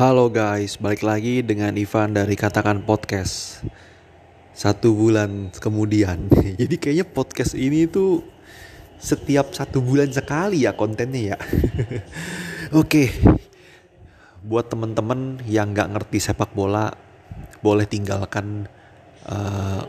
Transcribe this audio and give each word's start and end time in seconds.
Halo 0.00 0.32
guys, 0.32 0.80
balik 0.80 1.04
lagi 1.04 1.44
dengan 1.44 1.76
Ivan 1.76 2.16
dari 2.16 2.32
Katakan 2.32 2.80
Podcast. 2.88 3.60
Satu 4.56 4.96
bulan 4.96 5.52
kemudian. 5.52 6.24
Jadi 6.64 6.80
kayaknya 6.80 7.04
podcast 7.04 7.52
ini 7.52 7.84
tuh 7.84 8.24
setiap 8.96 9.52
satu 9.52 9.84
bulan 9.84 10.08
sekali 10.08 10.64
ya 10.64 10.72
kontennya 10.72 11.36
ya. 11.36 11.38
Oke, 12.80 13.12
buat 14.40 14.72
temen-temen 14.72 15.44
yang 15.44 15.76
gak 15.76 15.92
ngerti 15.92 16.32
sepak 16.32 16.56
bola 16.56 16.96
Boleh 17.60 17.84
tinggalkan 17.84 18.72
uh, 19.28 19.84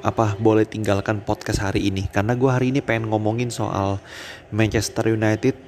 apa 0.00 0.32
boleh 0.40 0.64
tinggalkan 0.64 1.20
podcast 1.20 1.60
hari 1.60 1.84
ini. 1.92 2.08
Karena 2.08 2.32
gue 2.32 2.48
hari 2.48 2.72
ini 2.72 2.80
pengen 2.80 3.12
ngomongin 3.12 3.52
soal 3.52 4.00
Manchester 4.48 5.12
United 5.12 5.60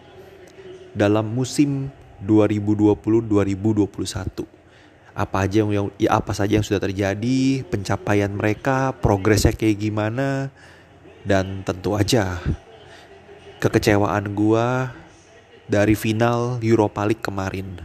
dalam 0.96 1.28
musim 1.36 1.92
2020-2021. 2.22 4.46
Apa 5.18 5.46
aja 5.46 5.66
yang 5.66 5.90
ya 5.98 6.14
apa 6.14 6.30
saja 6.30 6.58
yang 6.58 6.66
sudah 6.66 6.78
terjadi, 6.78 7.66
pencapaian 7.66 8.30
mereka, 8.30 8.94
progresnya 8.94 9.50
kayak 9.50 9.82
gimana 9.82 10.54
dan 11.26 11.66
tentu 11.66 11.98
aja 11.98 12.38
kekecewaan 13.58 14.38
gua 14.38 14.94
dari 15.66 15.98
final 15.98 16.62
Europa 16.62 17.02
League 17.02 17.22
kemarin. 17.22 17.82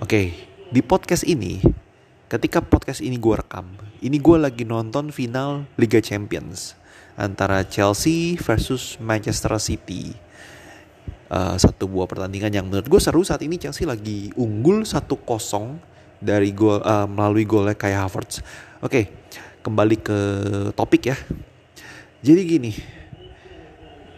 Oke, 0.00 0.32
di 0.72 0.80
podcast 0.80 1.28
ini 1.28 1.60
ketika 2.26 2.64
podcast 2.64 2.98
ini 2.98 3.14
gue 3.14 3.38
rekam, 3.38 3.78
ini 4.02 4.18
gue 4.18 4.36
lagi 4.40 4.66
nonton 4.66 5.14
final 5.14 5.70
Liga 5.78 6.02
Champions 6.02 6.74
antara 7.14 7.62
Chelsea 7.62 8.34
versus 8.34 8.98
Manchester 8.98 9.54
City 9.62 10.23
uh, 11.30 11.56
satu 11.56 11.88
buah 11.88 12.08
pertandingan 12.08 12.52
yang 12.52 12.66
menurut 12.68 12.88
gue 12.88 13.00
seru 13.00 13.24
saat 13.24 13.40
ini 13.44 13.56
Chelsea 13.56 13.88
lagi 13.88 14.32
unggul 14.36 14.84
1-0 14.84 15.04
dari 16.20 16.50
gol 16.56 16.80
uh, 16.80 17.06
melalui 17.08 17.44
golnya 17.44 17.76
kayak 17.76 18.08
Havertz. 18.08 18.40
Oke, 18.84 18.88
okay, 18.88 19.04
kembali 19.60 19.96
ke 20.00 20.18
topik 20.76 21.12
ya. 21.12 21.16
Jadi 22.24 22.40
gini, 22.48 22.72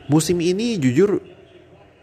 musim 0.07 0.39
ini 0.39 0.79
jujur 0.79 1.19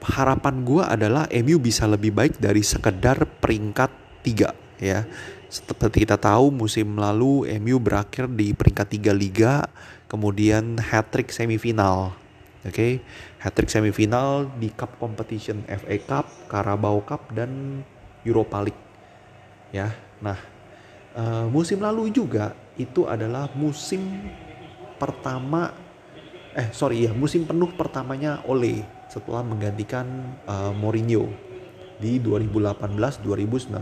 harapan 0.04 0.68
gue 0.68 0.84
adalah 0.84 1.32
MU 1.32 1.64
bisa 1.64 1.88
lebih 1.88 2.12
baik 2.12 2.40
dari 2.40 2.60
sekedar 2.60 3.24
peringkat 3.40 3.92
3 4.28 4.84
ya. 4.84 5.08
Seperti 5.48 6.04
kita 6.04 6.18
tahu 6.20 6.50
musim 6.52 6.98
lalu 6.98 7.48
MU 7.62 7.80
berakhir 7.80 8.28
di 8.28 8.52
peringkat 8.52 9.00
3 9.00 9.16
liga, 9.16 9.70
kemudian 10.12 10.82
hat-trick 10.82 11.32
semifinal 11.32 12.18
Oke, 12.64 12.80
okay? 12.80 12.94
Hat-trick 13.44 13.68
semifinal 13.68 14.48
di 14.56 14.72
cup 14.72 14.96
competition 15.04 15.68
FA 15.68 16.00
Cup, 16.00 16.48
Carabao 16.48 17.04
Cup 17.04 17.36
dan 17.36 17.84
Europa 18.24 18.64
League. 18.64 18.84
Ya. 19.76 19.92
Nah, 20.24 20.40
uh, 21.12 21.52
musim 21.52 21.84
lalu 21.84 22.08
juga 22.08 22.56
itu 22.80 23.04
adalah 23.04 23.52
musim 23.52 24.32
pertama 24.96 25.76
eh 26.56 26.72
sorry 26.72 27.04
ya, 27.04 27.12
musim 27.12 27.44
penuh 27.44 27.76
pertamanya 27.76 28.40
Ole 28.48 28.88
setelah 29.12 29.44
menggantikan 29.44 30.08
uh, 30.48 30.72
Mourinho 30.72 31.28
di 32.00 32.24
2018-2019. 32.24 33.76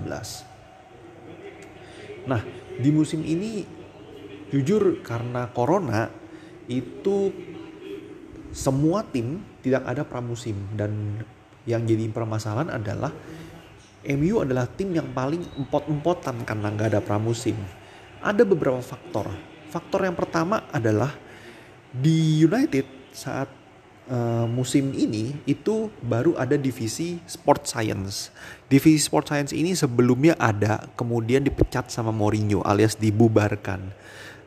Nah, 2.26 2.42
di 2.82 2.90
musim 2.90 3.22
ini 3.22 3.62
jujur 4.50 5.06
karena 5.06 5.54
corona 5.54 6.10
itu 6.66 7.32
semua 8.52 9.04
tim 9.08 9.44
tidak 9.64 9.88
ada 9.88 10.04
pramusim 10.04 10.56
dan 10.76 11.24
yang 11.64 11.86
jadi 11.86 12.10
permasalahan 12.12 12.74
adalah 12.74 13.12
MU 14.02 14.42
adalah 14.42 14.66
tim 14.66 14.98
yang 14.98 15.14
paling 15.14 15.46
empot-empotan 15.62 16.42
karena 16.42 16.74
nggak 16.74 16.90
ada 16.98 17.02
pramusim. 17.06 17.54
Ada 18.22 18.42
beberapa 18.42 18.82
faktor. 18.82 19.30
Faktor 19.70 20.10
yang 20.10 20.18
pertama 20.18 20.66
adalah 20.74 21.14
di 21.94 22.42
United 22.42 23.14
saat 23.14 23.50
uh, 24.10 24.50
musim 24.50 24.90
ini 24.96 25.38
itu 25.46 25.94
baru 26.02 26.34
ada 26.34 26.58
divisi 26.58 27.22
Sport 27.30 27.70
Science. 27.70 28.34
Divisi 28.66 29.06
Sport 29.06 29.30
Science 29.30 29.52
ini 29.54 29.78
sebelumnya 29.78 30.34
ada, 30.42 30.90
kemudian 30.98 31.46
dipecat 31.46 31.94
sama 31.94 32.10
Mourinho 32.10 32.66
alias 32.66 32.98
dibubarkan. 32.98 33.94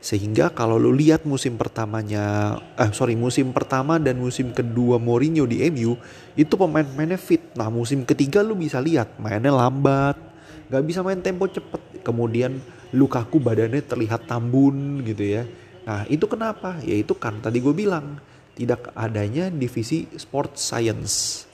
Sehingga 0.05 0.53
kalau 0.53 0.77
lu 0.77 0.93
lihat 0.93 1.25
musim 1.25 1.57
pertamanya, 1.57 2.61
eh 2.77 2.93
sorry 2.93 3.17
musim 3.17 3.57
pertama 3.57 3.97
dan 3.97 4.21
musim 4.21 4.53
kedua 4.53 5.01
Mourinho 5.01 5.49
di 5.49 5.65
MU 5.73 5.97
itu 6.37 6.61
pemain-pemainnya 6.61 7.17
fit. 7.17 7.41
Nah 7.57 7.73
musim 7.73 8.05
ketiga 8.05 8.45
lu 8.45 8.53
bisa 8.53 8.85
lihat 8.85 9.17
mainnya 9.17 9.49
lambat, 9.49 10.21
gak 10.69 10.85
bisa 10.85 11.01
main 11.01 11.25
tempo 11.25 11.49
cepet. 11.49 12.05
Kemudian 12.05 12.61
Lukaku 12.93 13.41
badannya 13.41 13.81
terlihat 13.81 14.29
tambun 14.29 15.01
gitu 15.09 15.25
ya. 15.25 15.49
Nah 15.89 16.05
itu 16.13 16.29
kenapa? 16.29 16.85
Ya 16.85 17.01
itu 17.01 17.17
kan 17.17 17.41
tadi 17.41 17.65
gue 17.65 17.73
bilang 17.73 18.21
tidak 18.53 18.93
adanya 18.93 19.49
divisi 19.49 20.05
sport 20.21 20.61
science 20.61 21.49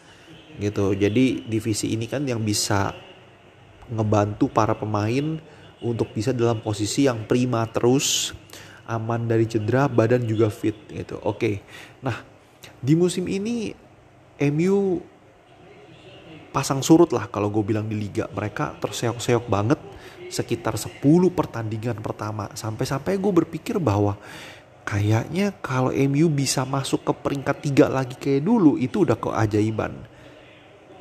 gitu. 0.59 0.91
Jadi 0.99 1.47
divisi 1.47 1.95
ini 1.95 2.11
kan 2.11 2.27
yang 2.27 2.43
bisa 2.43 2.99
ngebantu 3.95 4.51
para 4.51 4.75
pemain 4.75 5.39
untuk 5.81 6.13
bisa 6.13 6.37
dalam 6.37 6.61
posisi 6.61 7.09
yang 7.09 7.25
prima 7.25 7.65
terus 7.69 8.37
aman 8.91 9.25
dari 9.25 9.47
cedera 9.47 9.87
badan 9.87 10.27
juga 10.27 10.51
fit 10.51 10.77
gitu. 10.91 11.17
Oke. 11.23 11.37
Okay. 11.37 11.55
nah 12.05 12.17
di 12.81 12.97
musim 12.97 13.29
ini 13.29 13.73
MU 14.41 15.01
pasang 16.51 16.83
surut 16.83 17.13
lah 17.15 17.31
kalau 17.31 17.49
gue 17.49 17.63
bilang 17.63 17.87
di 17.87 17.97
liga. 17.97 18.27
Mereka 18.33 18.83
terseok-seok 18.83 19.45
banget 19.47 19.81
sekitar 20.31 20.75
10 20.75 20.99
pertandingan 21.31 21.99
pertama. 22.03 22.51
Sampai-sampai 22.53 23.19
gue 23.19 23.33
berpikir 23.45 23.79
bahwa 23.79 24.19
kayaknya 24.83 25.55
kalau 25.63 25.95
MU 25.95 26.27
bisa 26.33 26.67
masuk 26.67 27.07
ke 27.07 27.13
peringkat 27.15 27.57
tiga 27.63 27.87
lagi 27.87 28.19
kayak 28.19 28.43
dulu 28.43 28.75
itu 28.75 29.07
udah 29.07 29.15
keajaiban 29.15 29.95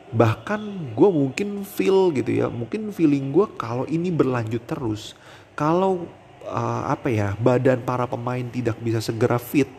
bahkan 0.09 0.61
gue 0.97 1.09
mungkin 1.09 1.61
feel 1.61 2.09
gitu 2.17 2.33
ya 2.33 2.47
mungkin 2.49 2.89
feeling 2.89 3.29
gue 3.29 3.45
kalau 3.61 3.85
ini 3.85 4.09
berlanjut 4.09 4.65
terus 4.65 5.13
kalau 5.53 6.09
uh, 6.49 6.89
apa 6.89 7.13
ya 7.13 7.37
badan 7.37 7.85
para 7.85 8.09
pemain 8.09 8.41
tidak 8.41 8.81
bisa 8.81 8.97
segera 8.97 9.37
fit 9.37 9.69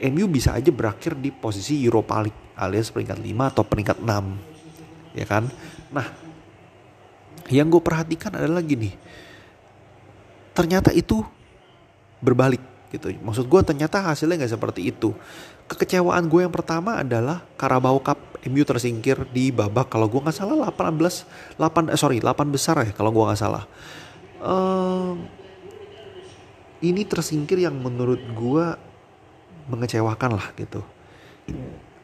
MU 0.00 0.26
bisa 0.26 0.56
aja 0.56 0.72
berakhir 0.72 1.14
di 1.20 1.30
posisi 1.30 1.84
Europa 1.84 2.18
League 2.24 2.56
alias 2.56 2.90
peringkat 2.90 3.20
5 3.20 3.52
atau 3.54 3.64
peringkat 3.64 3.98
6 4.02 5.16
ya 5.20 5.26
kan? 5.28 5.44
Nah 5.94 6.06
yang 7.52 7.68
gue 7.68 7.82
perhatikan 7.84 8.32
adalah 8.34 8.64
gini 8.64 8.90
ternyata 10.56 10.90
itu 10.96 11.20
berbalik 12.24 12.62
gitu. 12.94 13.10
Maksud 13.20 13.50
gue 13.50 13.60
ternyata 13.66 14.00
hasilnya 14.00 14.46
nggak 14.46 14.54
seperti 14.54 14.80
itu. 14.94 15.10
Kekecewaan 15.66 16.30
gue 16.30 16.46
yang 16.46 16.54
pertama 16.54 17.02
adalah 17.02 17.42
Carabao 17.58 17.98
Cup 17.98 18.33
MU 18.50 18.62
tersingkir 18.64 19.24
di 19.32 19.48
babak 19.48 19.88
kalau 19.88 20.08
gue 20.08 20.20
nggak 20.20 20.36
salah 20.36 20.68
18 20.68 21.56
8 21.56 21.92
eh, 21.92 21.98
sorry 21.98 22.18
8 22.20 22.54
besar 22.54 22.76
ya 22.84 22.92
kalau 22.92 23.10
gue 23.10 23.24
nggak 23.24 23.40
salah. 23.40 23.64
Uh, 24.44 25.16
ini 26.84 27.08
tersingkir 27.08 27.64
yang 27.64 27.80
menurut 27.80 28.20
gue 28.36 28.66
mengecewakan 29.72 30.36
lah 30.36 30.52
gitu. 30.60 30.84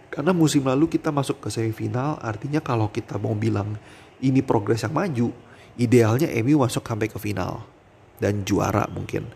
Karena 0.09 0.33
musim 0.33 0.65
lalu 0.65 0.89
kita 0.89 1.13
masuk 1.13 1.45
ke 1.45 1.49
semifinal 1.53 2.17
artinya 2.25 2.65
kalau 2.65 2.89
kita 2.89 3.21
mau 3.21 3.37
bilang 3.37 3.77
ini 4.25 4.41
progres 4.41 4.83
yang 4.83 4.97
maju 4.97 5.29
idealnya 5.77 6.29
MU 6.41 6.61
masuk 6.61 6.85
sampai 6.85 7.09
ke 7.09 7.21
final 7.21 7.65
dan 8.21 8.43
juara 8.45 8.89
mungkin. 8.89 9.29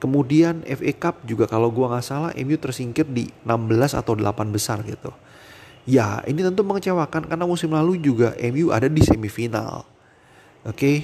Kemudian 0.00 0.64
FA 0.64 0.92
Cup 0.96 1.28
juga 1.28 1.44
kalau 1.44 1.68
gua 1.68 1.92
nggak 1.92 2.06
salah 2.06 2.30
MU 2.40 2.56
tersingkir 2.56 3.04
di 3.04 3.28
16 3.44 4.00
atau 4.00 4.16
8 4.16 4.48
besar 4.48 4.80
gitu. 4.86 5.12
Ya 5.88 6.20
ini 6.28 6.44
tentu 6.44 6.60
mengecewakan 6.60 7.24
karena 7.28 7.44
musim 7.48 7.72
lalu 7.72 7.96
juga 8.00 8.36
MU 8.52 8.72
ada 8.72 8.86
di 8.86 9.00
semifinal. 9.00 9.88
Oke, 10.60 10.76
okay? 10.76 10.96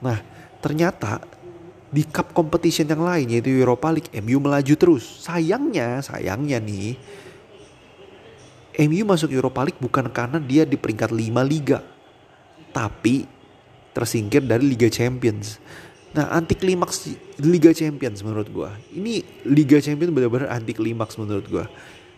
nah 0.00 0.16
ternyata 0.64 1.20
di 1.92 2.02
cup 2.08 2.32
competition 2.32 2.88
yang 2.88 3.04
lain 3.04 3.36
yaitu 3.36 3.52
Europa 3.52 3.92
League 3.92 4.10
MU 4.24 4.40
melaju 4.40 4.74
terus. 4.74 5.04
Sayangnya, 5.22 6.00
sayangnya 6.00 6.56
nih 6.58 6.96
MU 8.74 9.06
masuk 9.06 9.30
Europa 9.30 9.62
League 9.62 9.78
bukan 9.78 10.10
karena 10.10 10.42
dia 10.42 10.66
di 10.66 10.74
peringkat 10.74 11.14
5 11.14 11.20
liga, 11.46 11.78
tapi 12.74 13.22
tersingkir 13.94 14.42
dari 14.42 14.66
Liga 14.66 14.90
Champions. 14.90 15.62
Nah, 16.14 16.30
anti 16.34 16.58
klimaks 16.58 17.10
Liga 17.38 17.70
Champions 17.70 18.22
menurut 18.26 18.50
gue. 18.50 18.70
Ini 18.98 19.46
Liga 19.46 19.78
Champions 19.78 20.10
benar-benar 20.10 20.50
anti 20.50 20.74
klimaks 20.74 21.14
menurut 21.18 21.46
gue. 21.46 21.66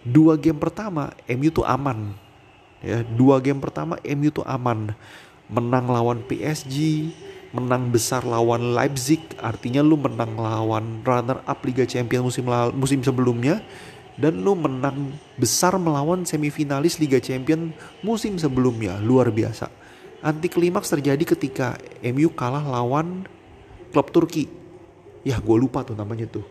Dua 0.07 0.39
game 0.39 0.63
pertama 0.63 1.11
MU 1.27 1.51
tuh 1.51 1.67
aman. 1.67 2.15
Ya, 2.79 3.03
dua 3.03 3.43
game 3.43 3.59
pertama 3.59 3.99
MU 4.07 4.31
tuh 4.31 4.47
aman. 4.47 4.95
Menang 5.51 5.91
lawan 5.91 6.23
PSG, 6.27 7.11
menang 7.51 7.91
besar 7.91 8.23
lawan 8.23 8.75
Leipzig, 8.75 9.23
artinya 9.43 9.83
lu 9.83 9.99
menang 9.99 10.39
lawan 10.39 11.03
runner 11.03 11.43
up 11.43 11.63
Liga 11.67 11.87
Champions 11.87 12.35
musim 12.35 12.47
musim 12.75 13.01
sebelumnya 13.03 13.63
dan 14.19 14.43
lu 14.43 14.57
menang 14.57 15.15
besar 15.37 15.77
melawan 15.79 16.27
semifinalis 16.27 16.99
Liga 16.99 17.19
Champions 17.19 17.75
musim 18.03 18.39
sebelumnya. 18.39 18.99
Luar 18.99 19.31
biasa 19.31 19.87
Anti 20.25 20.49
klimaks 20.49 20.89
terjadi 20.89 21.37
ketika 21.37 21.77
MU 22.01 22.33
kalah 22.33 22.65
lawan 22.65 23.29
klub 23.93 24.09
Turki. 24.11 24.49
Ya 25.23 25.39
gue 25.39 25.57
lupa 25.59 25.87
tuh 25.87 25.95
namanya 25.95 26.27
tuh. 26.27 26.43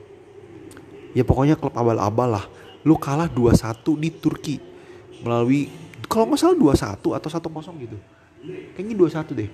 Ya 1.17 1.27
pokoknya 1.27 1.59
klub 1.59 1.75
abal-abal 1.75 2.39
lah. 2.39 2.45
Lu 2.85 2.95
kalah 3.01 3.27
2-1 3.27 3.81
di 3.97 4.09
Turki. 4.13 4.55
Melalui 5.25 5.67
kalau 6.05 6.29
nggak 6.29 6.39
salah 6.39 6.57
2-1 7.01 7.01
atau 7.01 7.29
1-0 7.73 7.83
gitu. 7.83 7.97
Kayaknya 8.77 8.95
2-1 9.25 9.33
deh. 9.33 9.49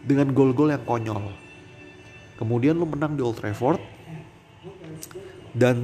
Dengan 0.00 0.32
gol-gol 0.32 0.72
yang 0.72 0.84
konyol. 0.88 1.28
Kemudian 2.40 2.72
lu 2.72 2.88
menang 2.88 3.12
di 3.14 3.20
Old 3.20 3.36
Trafford. 3.36 3.78
Dan 5.52 5.76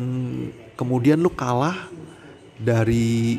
kemudian 0.72 1.20
lu 1.20 1.28
kalah 1.28 1.92
dari 2.56 3.36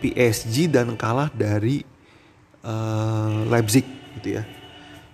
PSG 0.00 0.72
dan 0.72 0.96
kalah 0.96 1.28
dari 1.32 1.84
uh, 2.64 3.44
Leipzig 3.48 3.84
gitu 4.20 4.40
ya. 4.40 4.42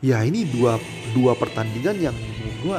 Ya 0.00 0.18
ini 0.24 0.48
dua 0.48 0.80
dua 1.12 1.36
pertandingan 1.36 1.98
yang 1.98 2.16
menurut 2.16 2.56
gue 2.64 2.78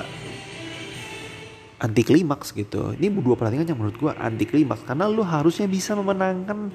anti 1.81 2.01
klimaks 2.06 2.54
gitu. 2.54 2.94
Ini 2.94 3.10
dua 3.10 3.33
pertandingan 3.33 3.74
yang 3.74 3.80
menurut 3.81 3.98
gue 3.98 4.12
anti 4.13 4.45
klimaks 4.45 4.86
karena 4.86 5.10
lu 5.10 5.25
harusnya 5.25 5.66
bisa 5.66 5.98
memenangkan 5.98 6.69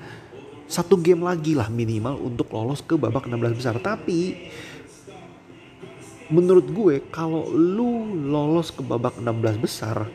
satu 0.66 0.98
game 0.98 1.22
lagi 1.22 1.54
lah 1.54 1.70
minimal 1.70 2.18
untuk 2.18 2.50
lolos 2.50 2.82
ke 2.82 2.98
babak 2.98 3.30
16 3.30 3.54
besar. 3.54 3.78
Tapi 3.78 4.50
menurut 6.26 6.66
gue 6.66 6.94
kalau 7.14 7.46
lu 7.54 8.18
lolos 8.26 8.74
ke 8.74 8.82
babak 8.82 9.22
16 9.22 9.62
besar, 9.62 10.10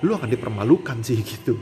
lu 0.00 0.16
akan 0.16 0.28
dipermalukan 0.32 1.04
sih 1.04 1.20
gitu. 1.36 1.60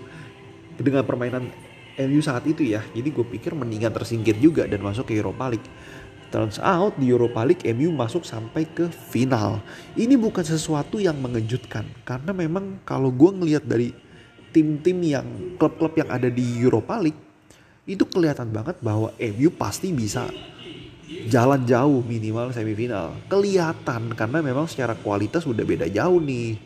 Dengan 0.79 1.03
permainan 1.03 1.51
MU 1.99 2.23
saat 2.23 2.47
itu 2.47 2.63
ya. 2.63 2.81
Jadi 2.95 3.11
gue 3.11 3.27
pikir 3.27 3.59
mendingan 3.59 3.91
tersingkir 3.91 4.39
juga 4.39 4.71
dan 4.71 4.81
masuk 4.81 5.11
ke 5.11 5.19
Europa 5.19 5.51
League. 5.51 5.69
Turns 6.33 6.57
out 6.65 6.97
di 6.97 7.13
Europa 7.13 7.45
League 7.45 7.61
MU 7.77 7.93
masuk 7.93 8.25
sampai 8.25 8.65
ke 8.65 8.89
final. 8.89 9.61
Ini 9.93 10.17
bukan 10.17 10.41
sesuatu 10.41 10.97
yang 10.97 11.21
mengejutkan 11.21 11.85
karena 12.09 12.33
memang 12.33 12.81
kalau 12.89 13.13
gue 13.13 13.31
ngelihat 13.37 13.69
dari 13.69 13.93
tim-tim 14.51 14.97
yang 15.05 15.27
klub-klub 15.61 15.93
yang 16.01 16.09
ada 16.09 16.33
di 16.33 16.57
Europa 16.57 16.97
League 16.97 17.21
itu 17.85 18.09
kelihatan 18.09 18.49
banget 18.49 18.81
bahwa 18.81 19.13
MU 19.21 19.49
pasti 19.53 19.93
bisa 19.93 20.33
jalan 21.29 21.69
jauh 21.69 22.01
minimal 22.01 22.49
semifinal. 22.57 23.13
Kelihatan 23.29 24.17
karena 24.17 24.41
memang 24.41 24.65
secara 24.65 24.97
kualitas 24.97 25.45
udah 25.45 25.63
beda 25.69 25.85
jauh 25.93 26.17
nih. 26.17 26.57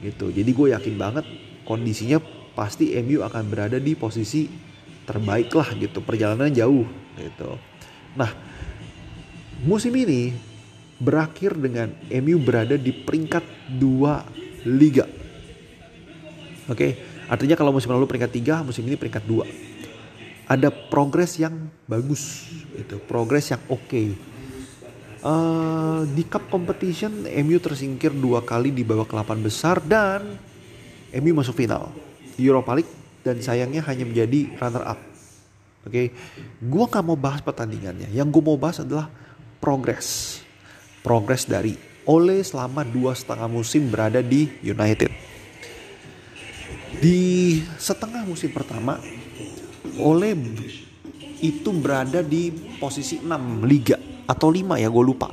Gitu. 0.00 0.32
Jadi 0.32 0.50
gue 0.56 0.66
yakin 0.72 0.94
banget 0.96 1.28
kondisinya 1.68 2.16
pasti 2.56 2.96
MU 3.04 3.20
akan 3.20 3.44
berada 3.52 3.76
di 3.76 3.92
posisi 3.92 4.48
terbaik 5.02 5.50
lah 5.52 5.68
gitu 5.74 5.98
perjalanan 6.04 6.50
jauh 6.52 6.86
gitu 7.18 7.58
nah 8.12 8.28
musim 9.62 9.94
ini 9.94 10.34
berakhir 11.02 11.54
dengan 11.58 11.90
MU 12.22 12.36
berada 12.38 12.78
di 12.78 12.90
peringkat 12.94 13.42
dua 13.78 14.22
liga 14.66 15.06
oke 16.70 16.88
artinya 17.26 17.56
kalau 17.58 17.74
musim 17.74 17.90
lalu 17.90 18.06
peringkat 18.06 18.32
tiga 18.34 18.54
musim 18.62 18.86
ini 18.86 18.98
peringkat 18.98 19.24
dua 19.26 19.46
ada 20.46 20.68
progres 20.68 21.38
yang 21.38 21.54
bagus 21.88 22.50
gitu 22.76 22.98
progres 23.06 23.50
yang 23.50 23.62
oke 23.70 23.86
okay. 23.88 24.12
uh, 25.24 26.04
di 26.06 26.22
cup 26.26 26.50
competition 26.52 27.24
MU 27.24 27.58
tersingkir 27.62 28.12
dua 28.12 28.42
kali 28.44 28.74
di 28.74 28.84
babak 28.84 29.10
8 29.10 29.38
besar 29.40 29.80
dan 29.80 30.36
MU 31.12 31.32
masuk 31.36 31.56
final 31.56 31.92
di 32.36 32.48
Europa 32.48 32.72
League 32.74 32.92
dan 33.22 33.38
sayangnya 33.38 33.86
hanya 33.86 34.04
menjadi 34.04 34.50
runner 34.58 34.84
up. 34.96 35.00
Oke, 35.82 35.90
okay? 35.90 36.06
gue 36.62 36.84
gak 36.86 37.02
mau 37.02 37.18
bahas 37.18 37.42
pertandingannya. 37.42 38.10
Yang 38.14 38.38
gue 38.38 38.42
mau 38.42 38.58
bahas 38.58 38.82
adalah 38.82 39.10
progres, 39.62 40.42
progres 41.06 41.46
dari 41.46 41.78
Ole 42.02 42.42
selama 42.42 42.82
dua 42.82 43.14
setengah 43.14 43.46
musim 43.46 43.86
berada 43.86 44.18
di 44.18 44.50
United. 44.66 45.06
Di 46.98 47.62
setengah 47.78 48.26
musim 48.26 48.50
pertama, 48.50 48.98
Ole 50.02 50.34
itu 51.42 51.70
berada 51.70 52.22
di 52.22 52.50
posisi 52.82 53.22
6 53.22 53.62
liga 53.66 53.98
atau 54.26 54.50
5 54.50 54.82
ya 54.82 54.90
gue 54.90 55.04
lupa. 55.06 55.30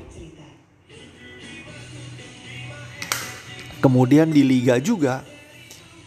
Kemudian 3.81 4.29
di 4.29 4.45
liga 4.45 4.77
juga 4.77 5.23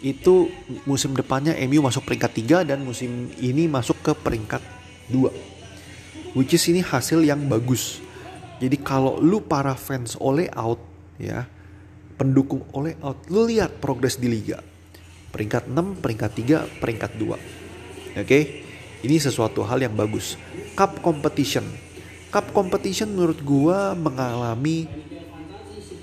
itu 0.02 0.50
musim 0.84 1.14
depannya 1.14 1.54
MU 1.70 1.86
masuk 1.86 2.06
peringkat 2.06 2.30
3 2.66 2.68
dan 2.74 2.78
musim 2.82 3.30
ini 3.38 3.70
masuk 3.70 3.98
ke 4.02 4.12
peringkat 4.14 4.60
2. 5.10 5.30
Which 6.34 6.52
is 6.52 6.66
ini 6.68 6.82
hasil 6.82 7.22
yang 7.22 7.46
bagus. 7.46 8.02
Jadi 8.62 8.78
kalau 8.78 9.18
lu 9.18 9.42
para 9.42 9.74
fans 9.74 10.14
oleh 10.22 10.46
out 10.54 10.78
ya, 11.18 11.50
pendukung 12.14 12.62
oleh 12.70 12.94
out, 13.02 13.18
lu 13.26 13.42
lihat 13.50 13.82
progres 13.82 14.22
di 14.22 14.30
liga. 14.30 14.62
Peringkat 15.34 15.66
6, 15.66 15.98
peringkat 15.98 16.30
3, 16.78 16.78
peringkat 16.78 17.10
2. 17.18 17.26
Oke. 17.26 17.38
Okay? 18.22 18.42
Ini 19.02 19.18
sesuatu 19.18 19.66
hal 19.66 19.82
yang 19.82 19.98
bagus. 19.98 20.38
Cup 20.78 21.02
competition. 21.02 21.66
Cup 22.30 22.54
competition 22.54 23.10
menurut 23.10 23.42
gua 23.42 23.98
mengalami 23.98 24.86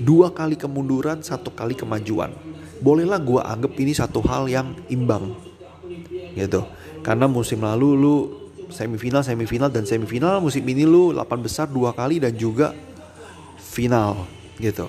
dua 0.03 0.35
kali 0.35 0.59
kemunduran, 0.59 1.23
satu 1.23 1.55
kali 1.55 1.79
kemajuan 1.79 2.35
bolehlah 2.79 3.19
gue 3.19 3.41
anggap 3.43 3.73
ini 3.75 3.91
satu 3.91 4.23
hal 4.23 4.47
yang 4.47 4.71
imbang 4.87 5.35
gitu 6.35 6.63
karena 7.03 7.27
musim 7.27 7.63
lalu 7.63 7.89
lu 7.95 8.15
semifinal 8.69 9.25
semifinal 9.25 9.69
dan 9.69 9.83
semifinal 9.83 10.39
musim 10.39 10.63
ini 10.65 10.85
lu 10.85 11.11
8 11.13 11.25
besar 11.41 11.65
dua 11.69 11.93
kali 11.93 12.21
dan 12.21 12.33
juga 12.37 12.73
final 13.57 14.25
gitu. 14.61 14.87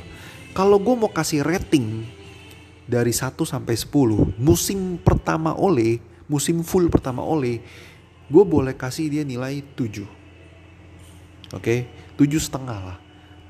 Kalau 0.53 0.77
gue 0.83 0.95
mau 0.97 1.11
kasih 1.11 1.45
rating 1.47 2.05
dari 2.85 3.15
1 3.15 3.35
sampai 3.47 3.75
10 3.75 4.41
musim 4.41 4.99
pertama 5.01 5.55
oleh 5.55 6.03
musim 6.27 6.63
full 6.63 6.91
pertama 6.91 7.23
oleh 7.23 7.63
gue 8.31 8.45
boleh 8.47 8.75
kasih 8.75 9.11
dia 9.11 9.23
nilai 9.27 9.63
7 9.75 10.07
oke? 11.55 11.63
Okay? 11.63 11.89
7 12.21 12.37
setengah 12.37 12.79
lah. 12.79 12.99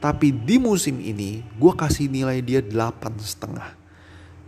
Tapi 0.00 0.32
di 0.32 0.56
musim 0.56 0.96
ini 1.02 1.44
gue 1.60 1.72
kasih 1.76 2.08
nilai 2.08 2.40
dia 2.40 2.64
8 2.64 3.20
setengah. 3.20 3.76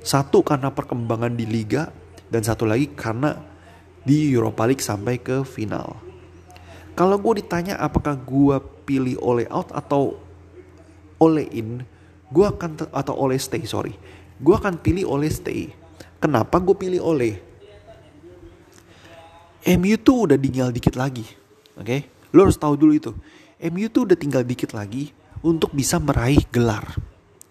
Satu 0.00 0.40
karena 0.40 0.72
perkembangan 0.72 1.36
di 1.36 1.44
liga 1.44 1.92
dan 2.32 2.40
satu 2.40 2.64
lagi 2.64 2.88
karena 2.96 3.51
di 4.02 4.30
Europa 4.30 4.66
League 4.66 4.82
sampai 4.82 5.18
ke 5.18 5.46
final. 5.46 5.98
Kalau 6.92 7.16
gue 7.16 7.40
ditanya 7.40 7.80
apakah 7.80 8.18
gue 8.18 8.56
pilih 8.84 9.16
oleh 9.22 9.48
out 9.48 9.72
atau 9.72 10.18
oleh 11.22 11.46
in, 11.54 11.86
gue 12.28 12.44
akan 12.44 12.92
atau 12.92 13.14
oleh 13.16 13.38
stay 13.40 13.64
sorry, 13.64 13.96
gue 14.42 14.54
akan 14.54 14.76
pilih 14.82 15.08
oleh 15.08 15.30
stay. 15.32 15.72
Kenapa 16.20 16.60
gue 16.60 16.76
pilih 16.76 17.00
oleh? 17.00 17.34
MU 19.62 19.94
tuh 20.02 20.26
udah 20.26 20.38
tinggal 20.38 20.74
dikit 20.74 20.98
lagi, 20.98 21.24
oke? 21.78 21.86
Okay? 21.86 22.00
Lo 22.34 22.44
harus 22.44 22.58
tahu 22.58 22.74
dulu 22.74 22.92
itu. 22.92 23.12
MU 23.62 23.86
tuh 23.86 24.10
udah 24.10 24.18
tinggal 24.18 24.42
dikit 24.42 24.74
lagi 24.74 25.14
untuk 25.46 25.70
bisa 25.70 26.02
meraih 26.02 26.42
gelar. 26.50 26.98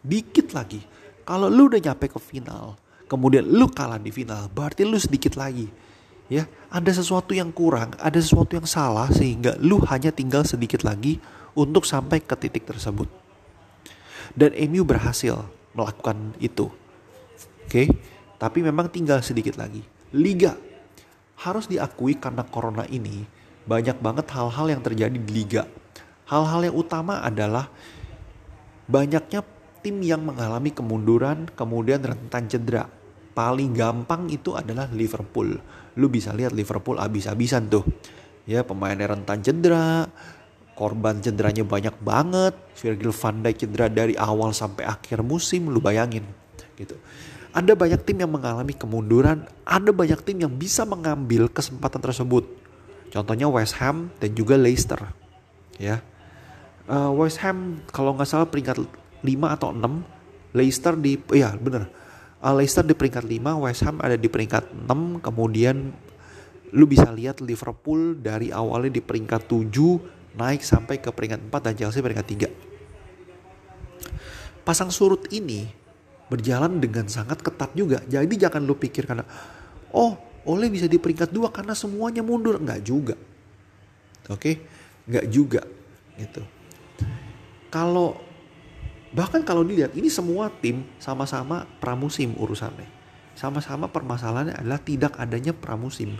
Dikit 0.03 0.51
lagi 0.51 0.91
kalau 1.21 1.47
lu 1.47 1.69
udah 1.69 1.79
nyampe 1.79 2.09
ke 2.09 2.19
final, 2.19 2.75
kemudian 3.05 3.45
lu 3.45 3.69
kalah 3.71 4.01
di 4.01 4.11
final, 4.11 4.49
berarti 4.51 4.83
lu 4.83 4.97
sedikit 4.97 5.37
lagi. 5.37 5.69
Ya, 6.31 6.47
ada 6.71 6.87
sesuatu 6.87 7.35
yang 7.35 7.51
kurang, 7.51 7.91
ada 7.99 8.15
sesuatu 8.15 8.55
yang 8.55 8.63
salah 8.63 9.11
sehingga 9.11 9.59
lu 9.59 9.83
hanya 9.91 10.15
tinggal 10.15 10.47
sedikit 10.47 10.87
lagi 10.87 11.19
untuk 11.51 11.83
sampai 11.83 12.23
ke 12.23 12.39
titik 12.39 12.63
tersebut. 12.63 13.11
Dan 14.31 14.55
MU 14.71 14.87
berhasil 14.87 15.43
melakukan 15.75 16.31
itu. 16.39 16.71
Oke, 17.67 17.67
okay? 17.67 17.87
tapi 18.39 18.63
memang 18.63 18.87
tinggal 18.87 19.19
sedikit 19.19 19.59
lagi. 19.59 19.83
Liga 20.15 20.55
harus 21.35 21.67
diakui 21.67 22.15
karena 22.15 22.47
corona 22.47 22.87
ini 22.87 23.27
banyak 23.67 23.99
banget 23.99 24.31
hal-hal 24.31 24.71
yang 24.71 24.79
terjadi 24.79 25.19
di 25.19 25.31
liga. 25.35 25.67
Hal-hal 26.31 26.71
yang 26.71 26.79
utama 26.79 27.19
adalah 27.19 27.67
banyaknya 28.87 29.43
tim 29.83 29.99
yang 29.99 30.23
mengalami 30.23 30.71
kemunduran 30.71 31.51
kemudian 31.59 31.99
rentan 31.99 32.47
cedera. 32.47 33.00
Paling 33.31 33.71
gampang 33.71 34.27
itu 34.27 34.53
adalah 34.55 34.91
Liverpool. 34.91 35.55
Lu 35.95 36.07
bisa 36.11 36.35
lihat 36.35 36.51
Liverpool 36.51 36.99
abis-abisan 36.99 37.71
tuh. 37.71 37.83
Ya 38.43 38.65
pemainnya 38.67 39.11
rentan 39.11 39.39
cedera, 39.39 40.09
korban 40.75 41.23
cederanya 41.23 41.63
banyak 41.63 41.95
banget. 42.03 42.53
Virgil 42.75 43.13
van 43.13 43.45
Dijk 43.45 43.55
cedera 43.55 43.87
dari 43.87 44.17
awal 44.17 44.51
sampai 44.51 44.83
akhir 44.83 45.23
musim, 45.23 45.71
lu 45.71 45.79
bayangin 45.79 46.25
gitu. 46.81 46.97
Ada 47.51 47.75
banyak 47.75 48.01
tim 48.07 48.17
yang 48.23 48.31
mengalami 48.31 48.71
kemunduran, 48.71 49.43
ada 49.67 49.91
banyak 49.91 50.19
tim 50.23 50.39
yang 50.39 50.53
bisa 50.55 50.87
mengambil 50.87 51.51
kesempatan 51.51 51.99
tersebut. 51.99 52.47
Contohnya 53.11 53.51
West 53.51 53.75
Ham 53.83 54.07
dan 54.23 54.31
juga 54.31 54.55
Leicester. 54.55 55.11
Ya, 55.75 55.99
uh, 56.87 57.11
West 57.15 57.43
Ham 57.43 57.83
kalau 57.91 58.15
nggak 58.15 58.29
salah 58.29 58.47
peringkat 58.47 58.79
5 58.79 59.55
atau 59.55 59.75
6 59.75 60.55
Leicester 60.55 60.93
di 60.95 61.19
ya 61.31 61.55
bener 61.55 61.87
uh, 62.41 62.53
Leicester 62.57 62.83
di 62.83 62.97
peringkat 62.97 63.23
5 63.23 63.63
West 63.63 63.81
Ham 63.85 64.01
ada 64.01 64.17
di 64.17 64.27
peringkat 64.27 64.89
6 64.89 65.21
kemudian 65.21 65.93
lu 66.71 66.85
bisa 66.87 67.11
lihat 67.11 67.43
Liverpool 67.43 68.15
dari 68.17 68.49
awalnya 68.49 68.97
di 68.99 69.01
peringkat 69.03 69.47
7 69.47 70.35
naik 70.39 70.63
sampai 70.63 71.03
ke 71.03 71.11
peringkat 71.11 71.51
4 71.51 71.65
dan 71.67 71.73
Chelsea 71.75 71.99
peringkat 71.99 72.27
3. 74.63 74.63
Pasang 74.63 74.87
surut 74.93 75.27
ini 75.35 75.67
berjalan 76.31 76.79
dengan 76.79 77.11
sangat 77.11 77.43
ketat 77.43 77.75
juga. 77.75 77.99
Jadi 78.07 78.39
jangan 78.39 78.63
lu 78.63 78.79
pikir 78.79 79.03
karena 79.03 79.27
oh 79.91 80.15
oleh 80.47 80.71
bisa 80.71 80.87
di 80.87 80.95
peringkat 80.95 81.35
2 81.35 81.51
karena 81.51 81.75
semuanya 81.75 82.23
mundur. 82.23 82.55
Enggak 82.55 82.79
juga. 82.87 83.19
Oke? 84.31 84.39
Okay? 84.39 84.55
Enggak 85.11 85.25
juga 85.27 85.61
gitu. 86.15 86.41
Kalau 87.67 88.15
bahkan 89.11 89.43
kalau 89.43 89.63
dilihat 89.67 89.91
ini 89.95 90.07
semua 90.07 90.47
tim 90.63 90.87
sama-sama 90.99 91.67
pramusim 91.83 92.31
urusannya 92.39 93.01
sama-sama 93.41 93.89
permasalahannya 93.89 94.53
adalah 94.53 94.77
tidak 94.77 95.17
adanya 95.17 95.49
pramusim. 95.55 96.19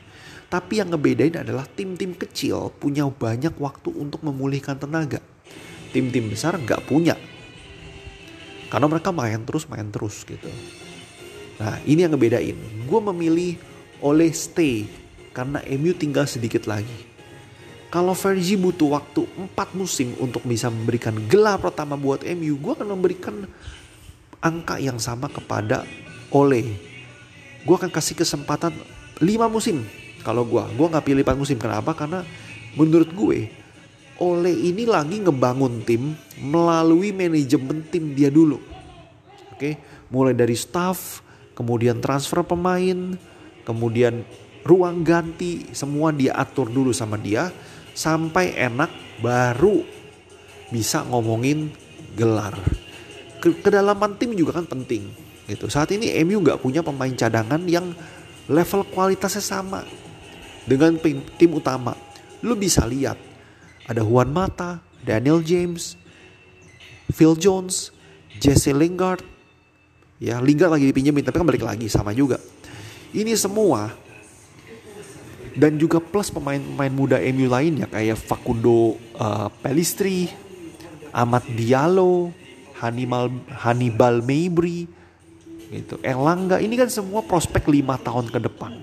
Tapi 0.49 0.81
yang 0.81 0.89
ngebedain 0.89 1.37
adalah 1.37 1.69
tim-tim 1.69 2.17
kecil 2.17 2.73
punya 2.75 3.05
banyak 3.07 3.53
waktu 3.61 3.93
untuk 3.93 4.25
memulihkan 4.25 4.81
tenaga. 4.81 5.21
Tim-tim 5.93 6.31
besar 6.31 6.57
nggak 6.57 6.87
punya. 6.89 7.13
Karena 8.73 8.87
mereka 8.87 9.11
main 9.11 9.43
terus, 9.43 9.67
main 9.67 9.85
terus 9.91 10.23
gitu. 10.23 10.47
Nah 11.59 11.77
ini 11.85 12.07
yang 12.07 12.15
ngebedain. 12.15 12.57
Gue 12.89 12.99
memilih 13.13 13.59
oleh 14.01 14.33
stay 14.33 14.87
karena 15.35 15.61
MU 15.77 15.93
tinggal 15.93 16.25
sedikit 16.25 16.65
lagi. 16.65 17.10
Kalau 17.91 18.15
Fergie 18.15 18.55
butuh 18.55 18.95
waktu 18.95 19.27
4 19.51 19.75
musim 19.75 20.15
untuk 20.23 20.47
bisa 20.47 20.71
memberikan 20.71 21.11
gelar 21.27 21.59
pertama 21.59 21.99
buat 21.99 22.23
MU, 22.23 22.55
gue 22.55 22.71
akan 22.71 22.87
memberikan 22.95 23.43
angka 24.39 24.79
yang 24.79 24.95
sama 24.95 25.27
kepada 25.27 25.83
Ole. 26.31 26.71
Gue 27.67 27.75
akan 27.75 27.91
kasih 27.91 28.15
kesempatan 28.15 28.71
5 29.19 29.27
musim 29.51 29.83
kalau 30.23 30.47
gue 30.47 30.63
gue 30.71 30.87
nggak 30.87 31.03
pilih 31.03 31.23
4 31.27 31.35
musim. 31.35 31.59
Kenapa? 31.59 31.91
Karena 31.91 32.23
menurut 32.79 33.11
gue 33.11 33.51
Ole 34.23 34.53
ini 34.55 34.87
lagi 34.87 35.19
ngebangun 35.19 35.83
tim 35.83 36.15
melalui 36.39 37.11
manajemen 37.11 37.83
tim 37.91 38.15
dia 38.15 38.31
dulu. 38.31 38.63
Oke? 39.51 39.75
Mulai 40.07 40.31
dari 40.31 40.55
staff 40.55 41.19
kemudian 41.59 41.99
transfer 41.99 42.39
pemain 42.41 43.19
kemudian 43.67 44.23
ruang 44.65 45.03
ganti 45.05 45.69
semua 45.73 46.09
dia 46.13 46.33
atur 46.37 46.69
dulu 46.69 46.89
sama 46.95 47.17
dia 47.17 47.51
sampai 47.91 48.55
enak 48.55 49.19
baru 49.19 49.83
bisa 50.71 51.03
ngomongin 51.07 51.71
gelar 52.15 52.55
kedalaman 53.41 54.15
tim 54.15 54.35
juga 54.37 54.61
kan 54.61 54.67
penting 54.69 55.31
Gitu. 55.51 55.67
Saat 55.67 55.91
ini 55.91 56.15
MU 56.23 56.39
nggak 56.39 56.63
punya 56.63 56.79
pemain 56.79 57.11
cadangan 57.11 57.59
yang 57.67 57.91
level 58.47 58.87
kualitasnya 58.87 59.43
sama 59.43 59.83
dengan 60.63 60.95
tim, 61.01 61.51
utama. 61.51 61.91
Lu 62.39 62.55
bisa 62.55 62.87
lihat 62.87 63.19
ada 63.83 63.99
Juan 63.99 64.31
Mata, 64.31 64.79
Daniel 65.03 65.43
James, 65.43 65.99
Phil 67.11 67.35
Jones, 67.35 67.91
Jesse 68.39 68.71
Lingard. 68.71 69.27
Ya, 70.23 70.39
Lingard 70.39 70.71
lagi 70.71 70.87
dipinjemin 70.87 71.27
tapi 71.27 71.41
kan 71.43 71.47
balik 71.49 71.67
lagi 71.67 71.91
sama 71.91 72.15
juga. 72.15 72.39
Ini 73.11 73.35
semua 73.35 73.91
dan 75.55 75.75
juga 75.75 75.99
plus 75.99 76.31
pemain-pemain 76.31 76.93
muda 76.93 77.17
MU 77.19 77.47
lainnya 77.47 77.87
kayak 77.91 78.15
Facundo 78.15 78.95
uh, 79.19 79.51
Pelistri, 79.59 80.31
Ahmad 81.11 81.43
Diallo, 81.43 82.31
Hannibal 82.79 83.27
Hannibal 83.51 84.23
Mabry, 84.23 84.87
gitu. 85.71 85.99
Erlangga 86.03 86.63
ini 86.63 86.79
kan 86.79 86.87
semua 86.87 87.19
prospek 87.23 87.67
lima 87.67 87.99
tahun 87.99 88.31
ke 88.31 88.39
depan. 88.47 88.79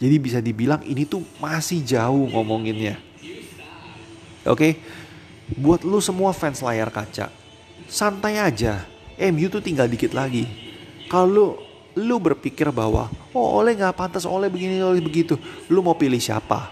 Jadi 0.00 0.16
bisa 0.16 0.40
dibilang 0.40 0.80
ini 0.84 1.04
tuh 1.04 1.20
masih 1.40 1.84
jauh 1.84 2.24
ngomonginnya. 2.32 2.96
Oke, 4.48 4.80
buat 5.60 5.84
lu 5.84 6.00
semua 6.00 6.32
fans 6.32 6.64
layar 6.64 6.88
kaca, 6.88 7.28
santai 7.84 8.40
aja. 8.40 8.88
MU 9.20 9.52
tuh 9.52 9.60
tinggal 9.60 9.84
dikit 9.84 10.16
lagi. 10.16 10.48
Kalau 11.12 11.60
lu 11.98 12.22
berpikir 12.22 12.70
bahwa 12.70 13.10
oh 13.34 13.62
oleh 13.62 13.74
nggak 13.74 13.96
pantas 13.96 14.28
oleh 14.28 14.46
begini 14.46 14.78
oleh 14.78 15.02
begitu, 15.02 15.34
lu 15.72 15.82
mau 15.82 15.98
pilih 15.98 16.20
siapa? 16.20 16.70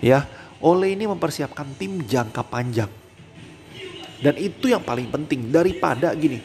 Ya, 0.00 0.24
oleh 0.62 0.94
ini 0.96 1.08
mempersiapkan 1.08 1.76
tim 1.76 2.04
jangka 2.04 2.46
panjang. 2.46 2.90
Dan 4.20 4.36
itu 4.36 4.68
yang 4.68 4.84
paling 4.84 5.08
penting. 5.08 5.48
Daripada 5.48 6.12
gini 6.12 6.40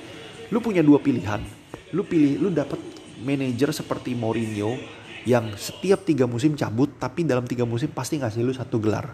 lu 0.49 0.63
punya 0.63 0.79
dua 0.79 1.03
pilihan. 1.03 1.43
Lu 1.91 2.07
pilih 2.07 2.39
lu 2.39 2.49
dapat 2.51 2.79
manajer 3.19 3.71
seperti 3.75 4.15
Mourinho 4.15 4.79
yang 5.27 5.57
setiap 5.57 6.05
tiga 6.05 6.29
musim 6.29 6.53
cabut 6.53 7.01
tapi 7.01 7.25
dalam 7.25 7.43
tiga 7.49 7.65
musim 7.65 7.91
pasti 7.91 8.19
ngasih 8.19 8.41
lu 8.43 8.53
satu 8.55 8.79
gelar. 8.79 9.11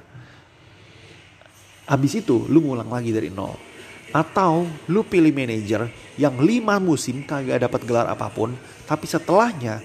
Habis 1.89 2.21
itu 2.21 2.45
lu 2.47 2.61
ngulang 2.61 2.87
lagi 2.87 3.09
dari 3.09 3.33
nol 3.33 3.70
atau 4.11 4.67
lu 4.91 5.07
pilih 5.07 5.31
manajer 5.31 5.87
yang 6.19 6.35
lima 6.39 6.77
musim 6.77 7.23
kagak 7.23 7.63
dapat 7.63 7.81
gelar 7.87 8.07
apa 8.11 8.27
pun 8.27 8.51
tapi 8.83 9.07
setelahnya 9.07 9.79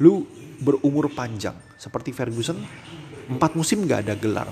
lu 0.00 0.24
berumur 0.60 1.12
panjang 1.12 1.56
seperti 1.76 2.16
Ferguson 2.16 2.56
empat 3.28 3.52
musim 3.52 3.84
gak 3.84 4.08
ada 4.08 4.14
gelar 4.16 4.48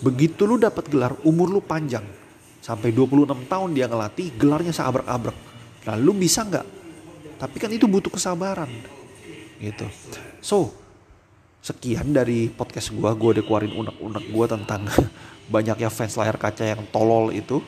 begitu 0.00 0.48
lu 0.48 0.56
dapat 0.56 0.88
gelar 0.88 1.12
umur 1.28 1.52
lu 1.52 1.60
panjang 1.60 2.04
sampai 2.64 2.92
26 2.96 3.44
tahun 3.44 3.70
dia 3.76 3.84
ngelatih 3.84 4.32
gelarnya 4.40 4.72
seabrek-abrek 4.72 5.36
Nah 5.84 5.94
lu 6.00 6.16
bisa 6.16 6.44
nggak? 6.44 6.66
Tapi 7.36 7.56
kan 7.60 7.70
itu 7.72 7.84
butuh 7.84 8.08
kesabaran. 8.08 8.68
Gitu. 9.60 9.86
So, 10.40 10.72
sekian 11.60 12.16
dari 12.16 12.48
podcast 12.48 12.92
gue. 12.92 13.10
Gue 13.16 13.30
udah 13.40 13.44
keluarin 13.44 13.74
unek-unek 13.76 14.24
gue 14.32 14.46
tentang 14.48 14.82
banyaknya 15.54 15.88
fans 15.92 16.16
layar 16.16 16.40
kaca 16.40 16.64
yang 16.64 16.82
tolol 16.88 17.30
itu. 17.36 17.60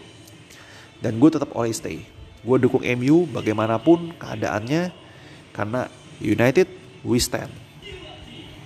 Dan 1.01 1.21
gue 1.21 1.31
tetap 1.33 1.53
always 1.53 1.79
stay. 1.79 2.05
Gue 2.47 2.57
dukung 2.63 2.85
MU 2.85 3.27
bagaimanapun 3.29 4.17
keadaannya. 4.17 4.95
Karena 5.51 5.91
United 6.23 6.69
we 7.03 7.21
stand. 7.21 7.66